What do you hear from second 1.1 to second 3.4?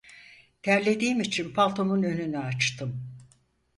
için paltomun önünü açtım.